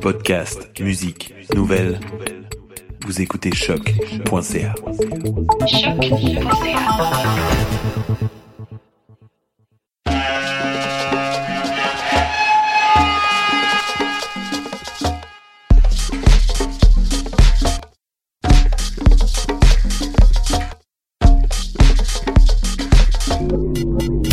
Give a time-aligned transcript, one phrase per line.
[0.00, 1.98] Podcast, musique, nouvelles.
[3.04, 4.74] Vous écoutez choc.ca.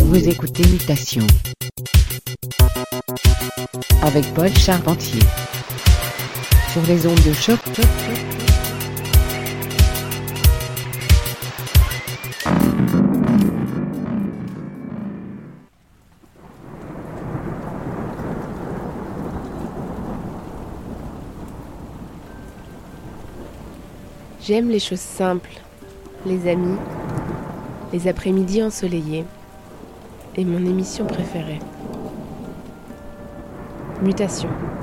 [0.04, 1.26] Vous écoutez Mutation
[4.16, 5.22] avec Paul Charpentier
[6.72, 7.58] sur les ondes de choc.
[24.46, 25.50] J'aime les choses simples,
[26.28, 26.78] les amis,
[27.92, 29.26] les après-midi ensoleillés
[30.36, 31.58] et mon émission préférée.
[34.04, 34.83] Mutation.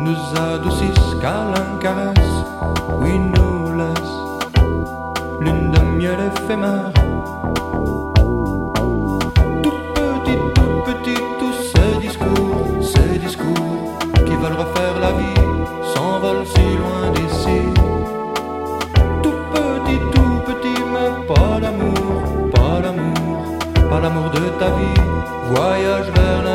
[0.00, 2.34] nous adoucissent car l'un caresse,
[3.00, 4.14] oui nous laisse
[5.40, 6.92] l'une de miel éphémère.
[9.62, 15.42] Tout petit, tout petit, tous ces discours, ces discours qui veulent refaire la vie
[15.92, 17.60] s'envolent si loin d'ici.
[19.24, 25.02] Tout petit, tout petit, mais pas l'amour, pas l'amour, pas l'amour de ta vie,
[25.52, 26.51] voyage vers la